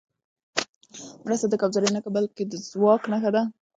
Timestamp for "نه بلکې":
1.95-2.43